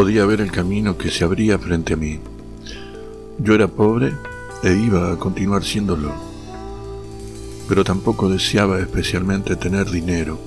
[0.00, 2.18] podía ver el camino que se abría frente a mí.
[3.38, 4.14] Yo era pobre
[4.62, 6.14] e iba a continuar siéndolo,
[7.68, 10.38] pero tampoco deseaba especialmente tener dinero.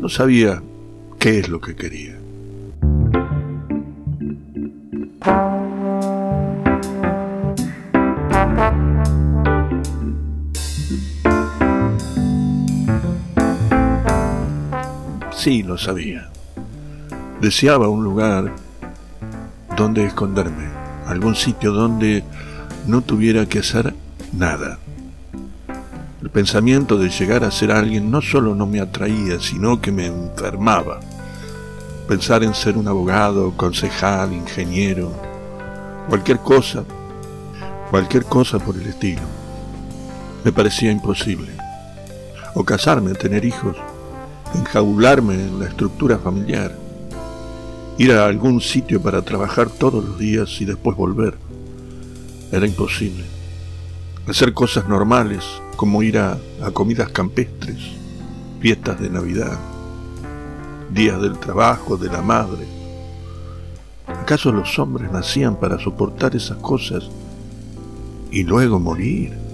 [0.00, 0.60] No sabía
[1.20, 2.18] qué es lo que quería.
[15.36, 16.32] Sí, lo sabía.
[17.40, 18.65] Deseaba un lugar
[19.76, 20.68] donde esconderme,
[21.06, 22.24] algún sitio donde
[22.86, 23.94] no tuviera que hacer
[24.32, 24.78] nada.
[26.22, 30.06] El pensamiento de llegar a ser alguien no solo no me atraía, sino que me
[30.06, 31.00] enfermaba.
[32.08, 35.12] Pensar en ser un abogado, concejal, ingeniero,
[36.08, 36.84] cualquier cosa,
[37.90, 39.22] cualquier cosa por el estilo,
[40.42, 41.52] me parecía imposible.
[42.54, 43.76] O casarme, tener hijos,
[44.54, 46.85] enjaularme en la estructura familiar,
[47.98, 51.34] ir a algún sitio para trabajar todos los días y después volver.
[52.52, 53.24] Era imposible.
[54.26, 55.44] Hacer cosas normales,
[55.76, 56.38] como ir a,
[56.72, 57.78] comidas campestres,
[58.60, 59.58] fiestas de Navidad,
[60.90, 62.66] días del trabajo, de la madre.
[64.06, 67.08] ¿Acaso los hombres nacían para soportar esas cosas
[68.30, 69.45] y luego morir?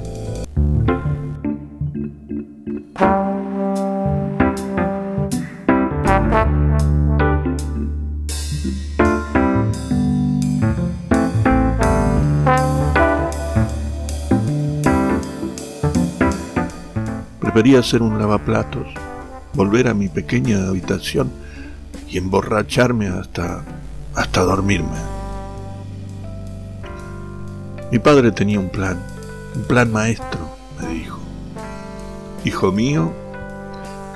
[17.52, 18.86] Prefería hacer un lavaplatos,
[19.52, 21.30] volver a mi pequeña habitación
[22.08, 23.62] y emborracharme hasta,
[24.14, 24.96] hasta dormirme.
[27.90, 28.98] Mi padre tenía un plan,
[29.54, 30.40] un plan maestro,
[30.80, 31.18] me dijo.
[32.46, 33.12] Hijo mío,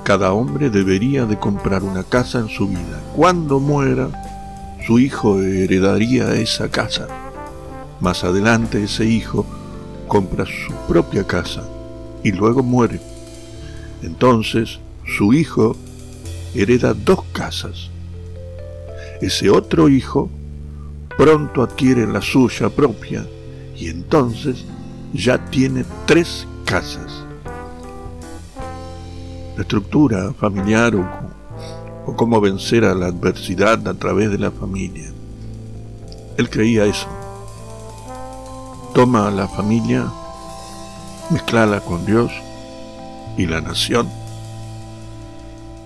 [0.02, 3.02] cada hombre debería de comprar una casa en su vida.
[3.14, 4.08] Cuando muera,
[4.86, 7.06] su hijo heredaría esa casa.
[8.00, 9.44] Más adelante ese hijo
[10.08, 11.64] compra su propia casa
[12.22, 12.98] y luego muere
[14.02, 14.80] entonces
[15.16, 15.76] su hijo
[16.54, 17.90] hereda dos casas.
[19.20, 20.30] Ese otro hijo
[21.16, 23.26] pronto adquiere la suya propia
[23.76, 24.64] y entonces
[25.12, 27.24] ya tiene tres casas.
[29.56, 35.10] La estructura familiar o, cómo vencer a la adversidad a través de la familia.
[36.36, 37.08] Él creía eso.
[38.94, 40.06] Toma a la familia,
[41.30, 42.30] mezclala con Dios
[43.36, 44.08] y la nación.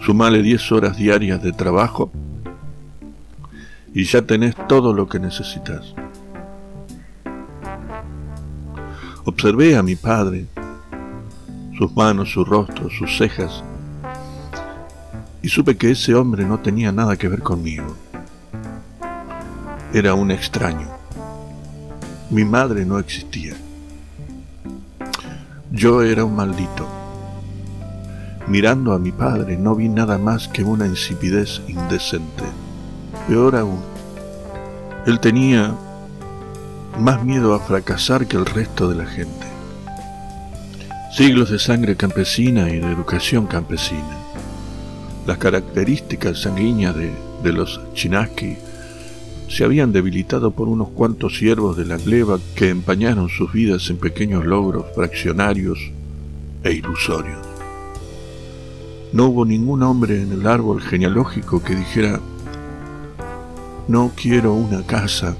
[0.04, 2.10] Sumale 10 horas diarias de trabajo
[3.92, 5.94] y ya tenés todo lo que necesitas.
[9.24, 10.46] Observé a mi padre,
[11.76, 13.62] sus manos, su rostro, sus cejas,
[15.42, 17.96] y supe que ese hombre no tenía nada que ver conmigo.
[19.92, 20.88] Era un extraño.
[22.30, 23.54] Mi madre no existía.
[25.72, 26.99] Yo era un maldito.
[28.50, 32.42] Mirando a mi padre no vi nada más que una insipidez indecente.
[33.28, 33.78] Peor aún,
[35.06, 35.72] él tenía
[36.98, 39.46] más miedo a fracasar que el resto de la gente.
[41.12, 44.18] Siglos de sangre campesina y de educación campesina.
[45.28, 47.12] Las características sanguíneas de,
[47.44, 48.56] de los chinaski
[49.46, 53.98] se habían debilitado por unos cuantos siervos de la gleba que empañaron sus vidas en
[53.98, 55.78] pequeños logros fraccionarios
[56.64, 57.49] e ilusorios.
[59.12, 62.20] No hubo ningún hombre en el árbol genealógico que dijera,
[63.88, 65.36] no quiero una casa,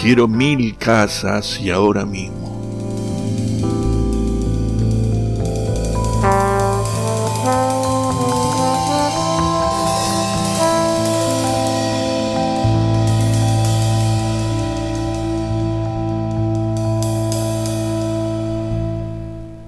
[0.00, 2.53] quiero mil casas y ahora mismo.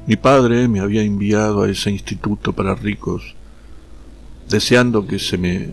[0.07, 3.35] Mi padre me había enviado a ese instituto para ricos,
[4.49, 5.71] deseando que se me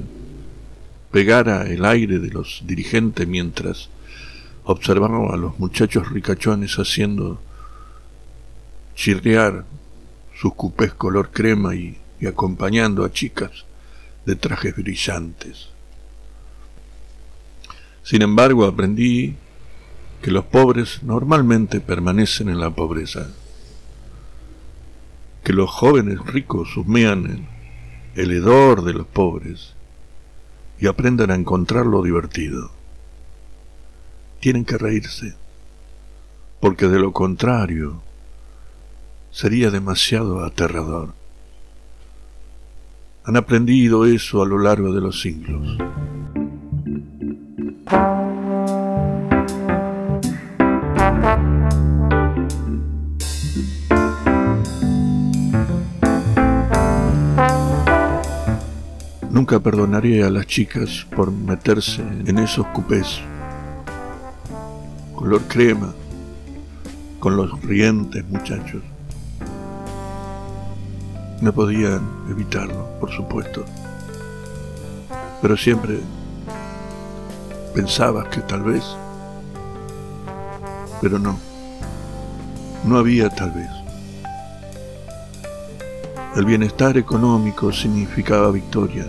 [1.12, 3.90] pegara el aire de los dirigentes mientras
[4.64, 7.40] observaba a los muchachos ricachones haciendo
[8.96, 9.66] chirriar
[10.36, 13.66] sus cupés color crema y, y acompañando a chicas
[14.26, 15.70] de trajes brillantes.
[18.02, 19.36] Sin embargo, aprendí
[20.24, 23.28] que los pobres normalmente permanecen en la pobreza
[25.44, 27.48] que los jóvenes ricos humean
[28.16, 29.76] el hedor de los pobres
[30.80, 32.72] y aprendan a encontrar lo divertido.
[34.40, 35.36] Tienen que reírse,
[36.60, 38.02] porque de lo contrario
[39.32, 41.14] sería demasiado aterrador.
[43.26, 45.78] Han aprendido eso a lo largo de los siglos.
[59.44, 63.20] Nunca perdonaré a las chicas por meterse en esos cupés.
[65.14, 65.94] Color crema,
[67.20, 68.82] con los rientes muchachos.
[71.42, 73.66] No podían evitarlo, por supuesto.
[75.42, 76.00] Pero siempre
[77.76, 78.86] pensabas que tal vez,
[81.02, 81.38] pero no,
[82.86, 83.70] no había tal vez.
[86.38, 89.06] El bienestar económico significaba victoria.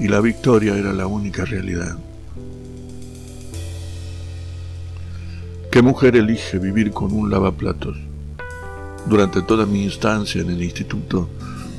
[0.00, 1.96] Y la victoria era la única realidad.
[5.70, 7.96] ¿Qué mujer elige vivir con un lavaplatos?
[9.06, 11.28] Durante toda mi instancia en el instituto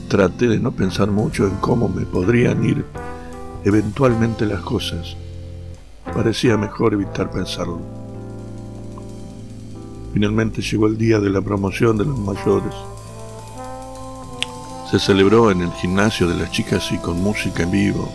[0.07, 2.85] traté de no pensar mucho en cómo me podrían ir
[3.63, 5.17] eventualmente las cosas.
[6.13, 7.79] Parecía mejor evitar pensarlo.
[10.13, 12.73] Finalmente llegó el día de la promoción de los mayores.
[14.95, 18.09] Se celebró en el gimnasio de las chicas y con música en vivo,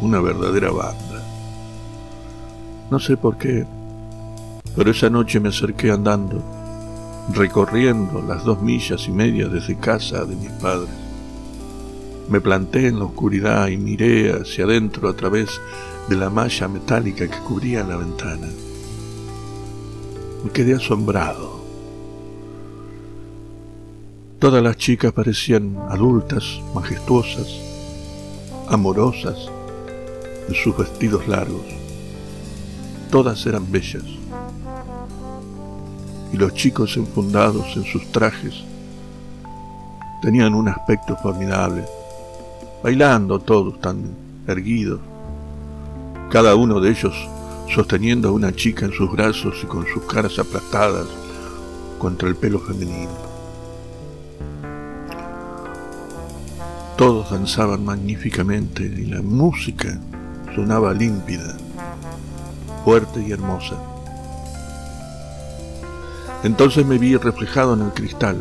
[0.00, 1.22] una verdadera banda.
[2.90, 3.64] No sé por qué,
[4.74, 6.42] pero esa noche me acerqué andando,
[7.32, 10.90] recorriendo las dos millas y media desde casa de mis padres.
[12.28, 15.60] Me planté en la oscuridad y miré hacia adentro a través
[16.08, 18.48] de la malla metálica que cubría la ventana.
[20.42, 21.57] Me quedé asombrado.
[24.38, 27.48] Todas las chicas parecían adultas, majestuosas,
[28.68, 29.50] amorosas,
[30.48, 31.64] en sus vestidos largos.
[33.10, 34.04] Todas eran bellas.
[36.32, 38.62] Y los chicos enfundados en sus trajes
[40.22, 41.84] tenían un aspecto formidable,
[42.80, 44.14] bailando todos tan
[44.46, 45.00] erguidos,
[46.30, 47.28] cada uno de ellos
[47.74, 51.08] sosteniendo a una chica en sus brazos y con sus caras aplastadas
[51.98, 53.27] contra el pelo femenino.
[56.98, 59.98] Todos danzaban magníficamente y la música
[60.54, 61.56] sonaba límpida,
[62.84, 63.76] fuerte y hermosa.
[66.42, 68.36] Entonces me vi reflejado en el cristal,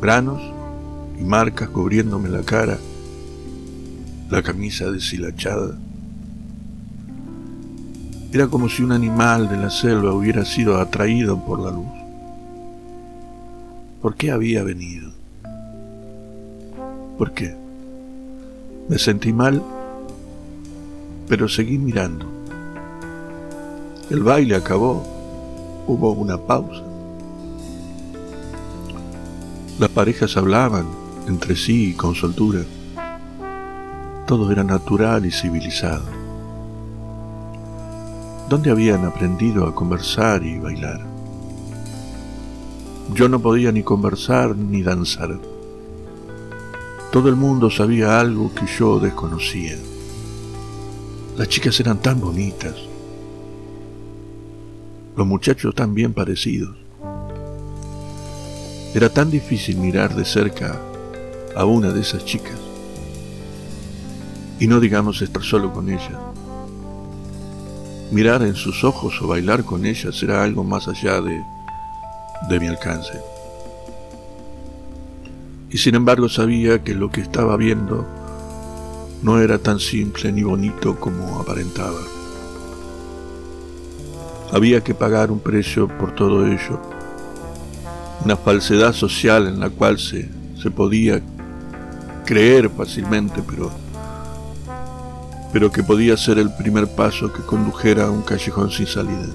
[0.00, 0.40] granos
[1.20, 2.78] y marcas cubriéndome la cara,
[4.30, 5.76] la camisa deshilachada
[8.32, 11.92] era como si un animal de la selva hubiera sido atraído por la luz.
[14.00, 15.11] ¿Por qué había venido?
[17.22, 17.54] ¿Por qué?
[18.88, 19.62] Me sentí mal,
[21.28, 22.26] pero seguí mirando.
[24.10, 25.04] El baile acabó,
[25.86, 26.82] hubo una pausa.
[29.78, 30.84] Las parejas hablaban
[31.28, 32.62] entre sí con soltura.
[34.26, 36.06] Todo era natural y civilizado.
[38.48, 41.06] ¿Dónde habían aprendido a conversar y bailar?
[43.14, 45.51] Yo no podía ni conversar ni danzar.
[47.12, 49.76] Todo el mundo sabía algo que yo desconocía.
[51.36, 52.74] Las chicas eran tan bonitas,
[55.16, 56.76] los muchachos tan bien parecidos.
[58.94, 60.80] Era tan difícil mirar de cerca
[61.54, 62.58] a una de esas chicas
[64.58, 66.18] y no digamos estar solo con ella
[68.12, 71.42] mirar en sus ojos o bailar con ella será algo más allá de,
[72.48, 73.31] de mi alcance.
[75.72, 78.06] Y sin embargo sabía que lo que estaba viendo
[79.22, 81.98] no era tan simple ni bonito como aparentaba.
[84.52, 86.78] Había que pagar un precio por todo ello,
[88.22, 90.28] una falsedad social en la cual se,
[90.60, 91.22] se podía
[92.26, 93.70] creer fácilmente, pero
[95.52, 99.28] pero que podía ser el primer paso que condujera a un callejón sin salida.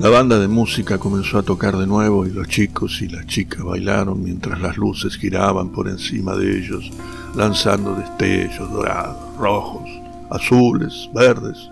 [0.00, 3.62] La banda de música comenzó a tocar de nuevo y los chicos y las chicas
[3.62, 6.90] bailaron mientras las luces giraban por encima de ellos,
[7.36, 9.90] lanzando destellos dorados, rojos,
[10.30, 11.68] azules, verdes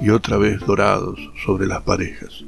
[0.00, 2.42] y otra vez dorados sobre las parejas.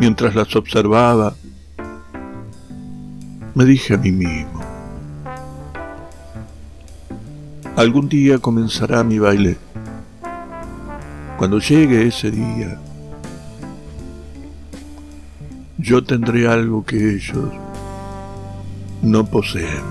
[0.00, 1.34] Mientras las observaba,
[3.54, 4.60] me dije a mí mismo,
[7.76, 9.56] algún día comenzará mi baile.
[11.42, 12.78] Cuando llegue ese día,
[15.76, 17.50] yo tendré algo que ellos
[19.02, 19.82] no poseen.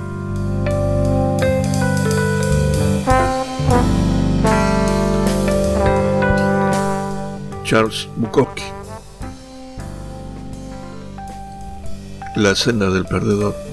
[7.65, 8.63] Charles Bukowski
[12.37, 13.70] La senda del perdedor.